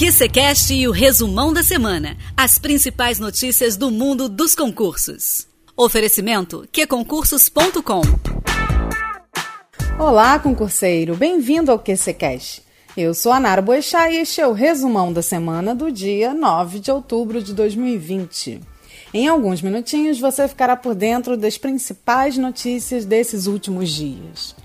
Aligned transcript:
QCCast 0.00 0.72
e 0.72 0.88
o 0.88 0.92
resumão 0.92 1.52
da 1.52 1.62
semana. 1.62 2.16
As 2.34 2.58
principais 2.58 3.18
notícias 3.18 3.76
do 3.76 3.90
mundo 3.90 4.30
dos 4.30 4.54
concursos. 4.54 5.46
Oferecimento 5.76 6.66
qconcursos.com 6.72 8.00
Olá, 9.98 10.38
concurseiro. 10.38 11.14
Bem-vindo 11.14 11.70
ao 11.70 11.78
QCCast. 11.78 12.62
Eu 12.96 13.12
sou 13.12 13.30
a 13.30 13.38
Nara 13.38 13.60
Boechat 13.60 14.10
e 14.10 14.20
este 14.20 14.40
é 14.40 14.46
o 14.46 14.54
resumão 14.54 15.12
da 15.12 15.20
semana 15.20 15.74
do 15.74 15.92
dia 15.92 16.32
9 16.32 16.78
de 16.78 16.90
outubro 16.90 17.42
de 17.42 17.52
2020. 17.52 18.58
Em 19.12 19.28
alguns 19.28 19.60
minutinhos 19.60 20.18
você 20.18 20.48
ficará 20.48 20.78
por 20.78 20.94
dentro 20.94 21.36
das 21.36 21.58
principais 21.58 22.38
notícias 22.38 23.04
desses 23.04 23.46
últimos 23.46 23.90
dias. 23.90 24.56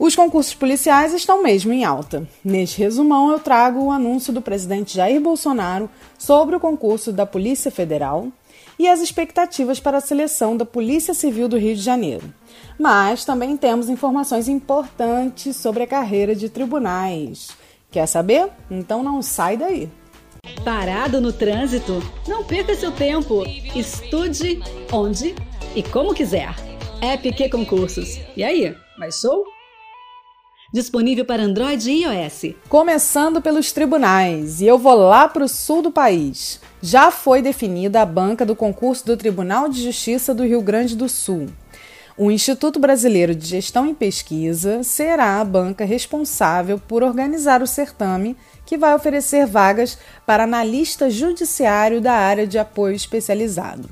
Os 0.00 0.16
concursos 0.16 0.54
policiais 0.54 1.12
estão 1.12 1.42
mesmo 1.42 1.74
em 1.74 1.84
alta. 1.84 2.26
Neste 2.42 2.78
resumão, 2.78 3.30
eu 3.30 3.38
trago 3.38 3.84
o 3.84 3.90
anúncio 3.90 4.32
do 4.32 4.40
presidente 4.40 4.96
Jair 4.96 5.20
Bolsonaro 5.20 5.90
sobre 6.18 6.56
o 6.56 6.60
concurso 6.60 7.12
da 7.12 7.26
Polícia 7.26 7.70
Federal 7.70 8.28
e 8.78 8.88
as 8.88 9.00
expectativas 9.00 9.78
para 9.78 9.98
a 9.98 10.00
seleção 10.00 10.56
da 10.56 10.64
Polícia 10.64 11.12
Civil 11.12 11.48
do 11.48 11.58
Rio 11.58 11.76
de 11.76 11.82
Janeiro. 11.82 12.32
Mas 12.78 13.26
também 13.26 13.58
temos 13.58 13.90
informações 13.90 14.48
importantes 14.48 15.54
sobre 15.56 15.82
a 15.82 15.86
carreira 15.86 16.34
de 16.34 16.48
tribunais. 16.48 17.50
Quer 17.90 18.06
saber? 18.06 18.48
Então 18.70 19.02
não 19.02 19.20
sai 19.20 19.58
daí. 19.58 19.86
Parado 20.64 21.20
no 21.20 21.30
trânsito? 21.30 22.02
Não 22.26 22.42
perca 22.42 22.74
seu 22.74 22.90
tempo. 22.90 23.44
Estude 23.76 24.62
onde 24.90 25.34
e 25.76 25.82
como 25.82 26.14
quiser. 26.14 26.54
App 27.02 27.50
Concursos. 27.50 28.18
E 28.34 28.42
aí, 28.42 28.74
mais 28.96 29.20
show? 29.20 29.44
Disponível 30.72 31.24
para 31.24 31.42
Android 31.42 31.90
e 31.90 32.04
iOS. 32.04 32.54
Começando 32.68 33.42
pelos 33.42 33.72
tribunais, 33.72 34.60
e 34.60 34.66
eu 34.66 34.78
vou 34.78 34.94
lá 34.94 35.26
para 35.26 35.42
o 35.42 35.48
sul 35.48 35.82
do 35.82 35.90
país. 35.90 36.60
Já 36.80 37.10
foi 37.10 37.42
definida 37.42 38.00
a 38.00 38.06
banca 38.06 38.46
do 38.46 38.54
concurso 38.54 39.04
do 39.04 39.16
Tribunal 39.16 39.68
de 39.68 39.82
Justiça 39.82 40.32
do 40.32 40.44
Rio 40.44 40.62
Grande 40.62 40.94
do 40.94 41.08
Sul. 41.08 41.48
O 42.16 42.30
Instituto 42.30 42.78
Brasileiro 42.78 43.34
de 43.34 43.48
Gestão 43.48 43.84
e 43.84 43.94
Pesquisa 43.94 44.84
será 44.84 45.40
a 45.40 45.44
banca 45.44 45.84
responsável 45.84 46.78
por 46.78 47.02
organizar 47.02 47.62
o 47.62 47.66
certame, 47.66 48.36
que 48.64 48.78
vai 48.78 48.94
oferecer 48.94 49.46
vagas 49.46 49.98
para 50.24 50.44
analista 50.44 51.10
judiciário 51.10 52.00
da 52.00 52.12
área 52.12 52.46
de 52.46 52.60
apoio 52.60 52.94
especializado. 52.94 53.88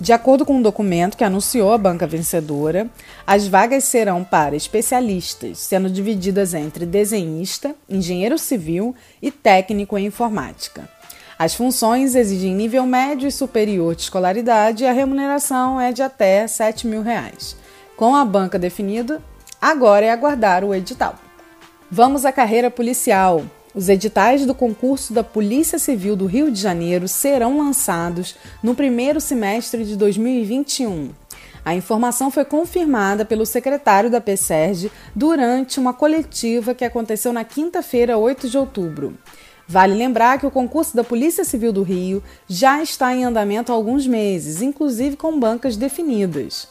De 0.00 0.12
acordo 0.12 0.46
com 0.46 0.54
um 0.54 0.62
documento 0.62 1.16
que 1.16 1.24
anunciou 1.24 1.72
a 1.72 1.78
banca 1.78 2.06
vencedora, 2.06 2.88
as 3.26 3.48
vagas 3.48 3.82
serão 3.82 4.22
para 4.22 4.54
especialistas, 4.54 5.58
sendo 5.58 5.90
divididas 5.90 6.54
entre 6.54 6.86
desenhista, 6.86 7.74
engenheiro 7.88 8.38
civil 8.38 8.94
e 9.20 9.32
técnico 9.32 9.98
em 9.98 10.06
informática. 10.06 10.88
As 11.36 11.54
funções 11.54 12.14
exigem 12.14 12.54
nível 12.54 12.86
médio 12.86 13.28
e 13.28 13.32
superior 13.32 13.96
de 13.96 14.02
escolaridade 14.02 14.84
e 14.84 14.86
a 14.86 14.92
remuneração 14.92 15.80
é 15.80 15.92
de 15.92 16.02
até 16.02 16.46
7 16.46 16.86
mil 16.86 17.02
reais. 17.02 17.56
Com 17.96 18.14
a 18.14 18.24
banca 18.24 18.56
definida, 18.56 19.20
agora 19.60 20.06
é 20.06 20.10
aguardar 20.10 20.62
o 20.64 20.72
edital. 20.72 21.16
Vamos 21.90 22.24
à 22.24 22.30
carreira 22.30 22.70
policial. 22.70 23.44
Os 23.78 23.88
editais 23.88 24.44
do 24.44 24.56
concurso 24.56 25.12
da 25.12 25.22
Polícia 25.22 25.78
Civil 25.78 26.16
do 26.16 26.26
Rio 26.26 26.50
de 26.50 26.60
Janeiro 26.60 27.06
serão 27.06 27.58
lançados 27.58 28.34
no 28.60 28.74
primeiro 28.74 29.20
semestre 29.20 29.84
de 29.84 29.94
2021. 29.94 31.10
A 31.64 31.76
informação 31.76 32.28
foi 32.28 32.44
confirmada 32.44 33.24
pelo 33.24 33.46
secretário 33.46 34.10
da 34.10 34.20
PSERG 34.20 34.90
durante 35.14 35.78
uma 35.78 35.94
coletiva 35.94 36.74
que 36.74 36.84
aconteceu 36.84 37.32
na 37.32 37.44
quinta-feira, 37.44 38.18
8 38.18 38.48
de 38.48 38.58
outubro. 38.58 39.16
Vale 39.68 39.94
lembrar 39.94 40.40
que 40.40 40.46
o 40.46 40.50
concurso 40.50 40.96
da 40.96 41.04
Polícia 41.04 41.44
Civil 41.44 41.72
do 41.72 41.84
Rio 41.84 42.20
já 42.48 42.82
está 42.82 43.14
em 43.14 43.22
andamento 43.22 43.70
há 43.70 43.76
alguns 43.76 44.08
meses, 44.08 44.60
inclusive 44.60 45.14
com 45.16 45.38
bancas 45.38 45.76
definidas. 45.76 46.66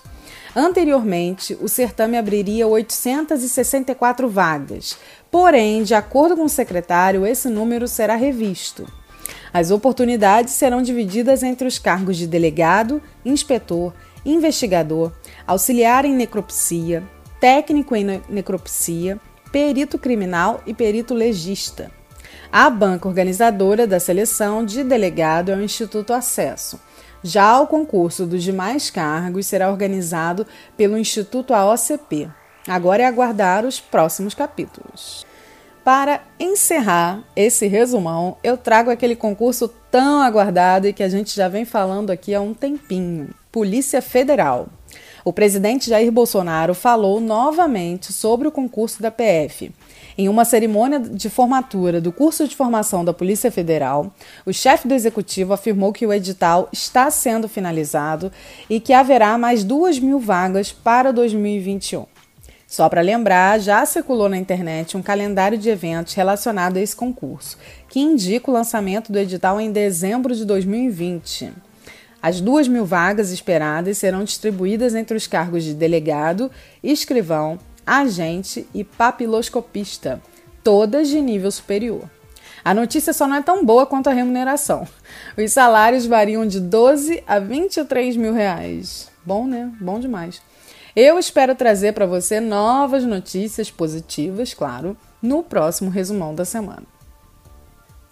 Anteriormente, 0.55 1.57
o 1.61 1.67
certame 1.67 2.17
abriria 2.17 2.67
864 2.67 4.29
vagas, 4.29 4.97
porém, 5.29 5.83
de 5.83 5.93
acordo 5.93 6.35
com 6.35 6.45
o 6.45 6.49
secretário, 6.49 7.25
esse 7.25 7.49
número 7.49 7.87
será 7.87 8.15
revisto. 8.15 8.87
As 9.53 9.71
oportunidades 9.71 10.53
serão 10.53 10.81
divididas 10.81 11.43
entre 11.43 11.67
os 11.67 11.79
cargos 11.79 12.17
de 12.17 12.27
delegado, 12.27 13.01
inspetor, 13.25 13.93
investigador, 14.25 15.11
auxiliar 15.45 16.05
em 16.05 16.13
necropsia, 16.13 17.03
técnico 17.39 17.95
em 17.95 18.21
necropsia, 18.29 19.19
perito 19.51 19.97
criminal 19.97 20.61
e 20.65 20.73
perito 20.73 21.13
legista. 21.13 21.91
A 22.51 22.69
banca 22.69 23.07
organizadora 23.07 23.85
da 23.85 23.99
seleção 23.99 24.63
de 24.63 24.83
delegado 24.83 25.51
é 25.51 25.55
o 25.55 25.61
Instituto 25.61 26.13
Acesso. 26.13 26.79
Já 27.23 27.59
o 27.59 27.67
concurso 27.67 28.25
dos 28.25 28.43
demais 28.43 28.89
cargos 28.89 29.47
será 29.47 29.69
organizado 29.69 30.45
pelo 30.75 30.97
Instituto 30.97 31.53
AOCP. 31.53 32.29
Agora 32.67 33.03
é 33.03 33.05
aguardar 33.05 33.65
os 33.65 33.79
próximos 33.79 34.33
capítulos. 34.33 35.25
Para 35.83 36.21
encerrar 36.37 37.23
esse 37.33 37.65
resumão, 37.65 38.37
eu 38.43 38.57
trago 38.57 38.91
aquele 38.91 39.15
concurso 39.15 39.69
tão 39.89 40.19
aguardado 40.19 40.85
e 40.85 40.91
que 40.91 41.01
a 41.01 41.07
gente 41.07 41.33
já 41.33 41.47
vem 41.47 41.63
falando 41.63 42.09
aqui 42.09 42.35
há 42.35 42.41
um 42.41 42.53
tempinho: 42.53 43.29
Polícia 43.51 44.01
Federal. 44.01 44.67
O 45.25 45.33
presidente 45.33 45.89
Jair 45.89 46.11
Bolsonaro 46.11 46.73
falou 46.73 47.19
novamente 47.19 48.13
sobre 48.13 48.47
o 48.47 48.51
concurso 48.51 49.01
da 49.01 49.11
PF. 49.11 49.71
Em 50.17 50.27
uma 50.29 50.45
cerimônia 50.45 50.99
de 50.99 51.29
formatura 51.29 52.01
do 52.01 52.11
curso 52.11 52.47
de 52.47 52.55
formação 52.55 53.05
da 53.05 53.13
Polícia 53.13 53.51
Federal, 53.51 54.11
o 54.45 54.53
chefe 54.53 54.87
do 54.87 54.93
executivo 54.93 55.53
afirmou 55.53 55.93
que 55.93 56.05
o 56.07 56.13
edital 56.13 56.69
está 56.71 57.11
sendo 57.11 57.47
finalizado 57.47 58.31
e 58.69 58.79
que 58.79 58.93
haverá 58.93 59.37
mais 59.37 59.63
duas 59.63 59.99
mil 59.99 60.19
vagas 60.19 60.71
para 60.71 61.11
2021. 61.11 62.05
Só 62.67 62.89
para 62.89 62.99
lembrar, 62.99 63.59
já 63.59 63.85
circulou 63.85 64.27
na 64.27 64.37
internet 64.37 64.97
um 64.97 65.01
calendário 65.01 65.57
de 65.57 65.69
eventos 65.69 66.13
relacionado 66.13 66.77
a 66.77 66.81
esse 66.81 66.95
concurso, 66.95 67.57
que 67.87 67.99
indica 67.99 68.51
o 68.51 68.53
lançamento 68.53 69.11
do 69.11 69.17
edital 69.17 69.61
em 69.61 69.71
dezembro 69.71 70.35
de 70.35 70.43
2020. 70.43 71.66
As 72.27 72.41
duas 72.41 72.67
mil 72.67 72.83
vagas 72.83 73.31
esperadas 73.31 73.99
serão 73.99 74.21
distribuídas 74.21 74.93
entre 74.93 75.15
os 75.15 75.25
cargos 75.25 75.63
de 75.63 75.73
delegado, 75.73 76.51
escrivão, 76.83 77.57
agente 77.85 78.67
e 78.73 78.83
papiloscopista, 78.83 80.21
todas 80.61 81.07
de 81.07 81.21
nível 81.21 81.49
superior. 81.49 82.03
A 82.65 82.73
notícia 82.73 83.13
só 83.13 83.29
não 83.29 83.37
é 83.37 83.41
tão 83.41 83.63
boa 83.63 83.85
quanto 83.85 84.09
a 84.09 84.13
remuneração. 84.13 84.85
Os 85.37 85.53
salários 85.53 86.05
variam 86.05 86.45
de 86.45 86.59
12 86.59 87.23
a 87.25 87.39
23 87.39 88.17
mil 88.17 88.33
reais. 88.33 89.09
Bom, 89.25 89.47
né? 89.47 89.71
Bom 89.79 89.97
demais. 89.97 90.41
Eu 90.93 91.17
espero 91.17 91.55
trazer 91.55 91.93
para 91.93 92.05
você 92.05 92.41
novas 92.41 93.05
notícias 93.05 93.71
positivas, 93.71 94.53
claro, 94.53 94.97
no 95.21 95.43
próximo 95.43 95.89
resumão 95.89 96.35
da 96.35 96.43
semana. 96.43 96.96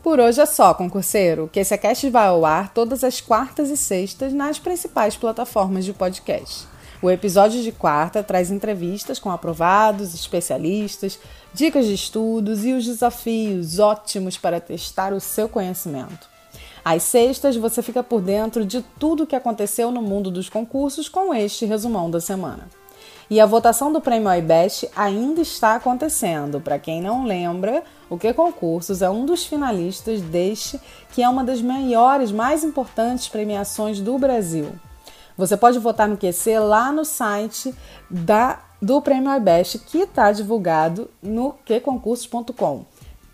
Por 0.06 0.20
hoje 0.20 0.40
é 0.40 0.46
só, 0.46 0.72
concurseiro, 0.72 1.50
que 1.52 1.60
esse 1.60 1.76
cast 1.80 2.08
vai 2.12 2.28
ao 2.28 2.46
ar 2.46 2.72
todas 2.72 3.04
as 3.04 3.20
quartas 3.20 3.72
e 3.72 3.76
sextas 3.76 4.32
nas 4.34 4.60
principais 4.60 5.18
plataformas 5.18 5.84
de 5.84 5.94
podcast. 5.94 6.68
O 7.02 7.10
episódio 7.10 7.64
de 7.64 7.72
quarta 7.72 8.22
traz 8.22 8.52
entrevistas 8.52 9.18
com 9.18 9.32
aprovados, 9.32 10.14
especialistas, 10.14 11.18
dicas 11.56 11.88
de 11.88 11.96
estudos 11.96 12.64
e 12.64 12.74
os 12.74 12.86
desafios 12.86 13.80
ótimos 13.80 14.38
para 14.38 14.62
testar 14.62 15.12
o 15.12 15.20
seu 15.20 15.50
conhecimento. 15.50 16.30
Às 16.84 17.02
sextas, 17.02 17.56
você 17.56 17.82
fica 17.82 18.04
por 18.04 18.22
dentro 18.22 18.64
de 18.64 18.84
tudo 19.00 19.24
o 19.24 19.28
que 19.28 19.36
aconteceu 19.36 19.90
no 19.90 20.04
mundo 20.04 20.30
dos 20.30 20.50
concursos 20.50 21.10
com 21.10 21.34
este 21.34 21.66
resumão 21.66 22.12
da 22.12 22.22
semana. 22.22 22.70
E 23.30 23.42
a 23.42 23.46
votação 23.46 23.92
do 23.92 24.00
Prêmio 24.00 24.32
iBest 24.32 24.88
ainda 24.96 25.42
está 25.42 25.76
acontecendo. 25.76 26.62
Para 26.62 26.78
quem 26.78 27.02
não 27.02 27.26
lembra, 27.26 27.84
o 28.10 28.18
Que 28.18 28.34
Concursos 28.34 29.02
é 29.02 29.10
um 29.10 29.26
dos 29.26 29.46
finalistas 29.46 30.22
deste, 30.22 30.80
que 31.12 31.24
é 31.24 31.30
uma 31.30 31.44
das 31.44 31.62
maiores, 31.62 32.32
mais 32.32 32.64
importantes 32.64 33.28
premiações 33.28 34.00
do 34.00 34.18
Brasil. 34.20 34.74
Você 35.38 35.58
pode 35.58 35.80
votar 35.80 36.08
no 36.08 36.18
QC 36.18 36.60
lá 36.60 36.92
no 36.92 37.04
site 37.04 37.74
da, 38.10 38.60
do 38.82 39.02
Prêmio 39.02 39.36
iBest, 39.36 39.80
que 39.80 40.00
está 40.00 40.32
divulgado 40.32 41.10
no 41.22 41.54
queconcursos.com. 41.66 42.86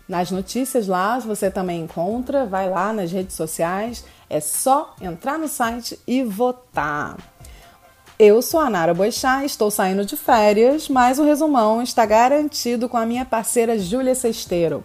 Nas 0.08 0.30
notícias 0.30 0.88
lá 0.88 1.18
você 1.18 1.50
também 1.50 1.82
encontra, 1.82 2.44
vai 2.44 2.68
lá 2.68 2.92
nas 2.92 3.12
redes 3.12 3.36
sociais, 3.36 4.04
é 4.28 4.40
só 4.40 4.94
entrar 5.00 5.38
no 5.38 5.46
site 5.46 5.98
e 6.06 6.24
votar. 6.24 7.16
Eu 8.24 8.40
sou 8.40 8.60
a 8.60 8.70
Nara 8.70 8.94
Boixá, 8.94 9.44
estou 9.44 9.68
saindo 9.68 10.04
de 10.04 10.16
férias, 10.16 10.88
mas 10.88 11.18
o 11.18 11.24
resumão 11.24 11.82
está 11.82 12.06
garantido 12.06 12.88
com 12.88 12.96
a 12.96 13.04
minha 13.04 13.24
parceira 13.24 13.76
Júlia 13.76 14.14
Sesteiro. 14.14 14.84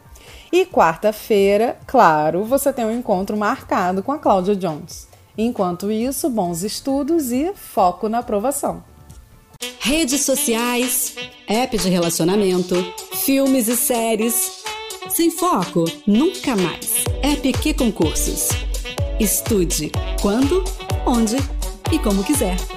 E 0.52 0.66
quarta-feira, 0.66 1.78
claro, 1.86 2.44
você 2.44 2.74
tem 2.74 2.84
um 2.84 2.92
encontro 2.92 3.38
marcado 3.38 4.02
com 4.02 4.12
a 4.12 4.18
Cláudia 4.18 4.56
Jones. 4.56 5.08
Enquanto 5.38 5.92
isso, 5.92 6.32
bons 6.32 6.64
estudos 6.64 7.32
e 7.32 7.54
foco 7.54 8.10
na 8.10 8.18
aprovação. 8.18 8.84
Redes 9.82 10.22
sociais, 10.22 11.14
app 11.48 11.78
de 11.78 11.90
relacionamento, 11.90 12.74
filmes 13.18 13.68
e 13.68 13.78
séries. 13.78 14.64
Sem 15.10 15.30
foco, 15.30 15.86
nunca 16.08 16.56
mais. 16.56 17.04
EPQ 17.22 17.76
Concursos. 17.76 18.50
Estude 19.20 19.92
quando, 20.24 20.64
onde 21.06 21.36
e 21.92 22.00
como 22.00 22.24
quiser. 22.24 22.77